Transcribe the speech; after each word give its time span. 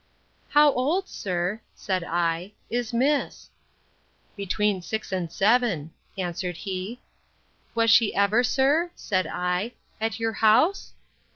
How 0.49 0.73
old, 0.73 1.07
sir, 1.07 1.61
said 1.75 2.03
I, 2.03 2.53
is 2.71 2.91
miss? 2.91 3.51
Between 4.35 4.81
six 4.81 5.11
and 5.11 5.31
seven, 5.31 5.91
answered 6.17 6.57
he. 6.57 7.01
Was 7.75 7.91
she 7.91 8.11
ever, 8.15 8.43
sir, 8.43 8.89
said 8.95 9.27
I, 9.27 9.73
at 10.01 10.19
your 10.19 10.33
house? 10.33 10.93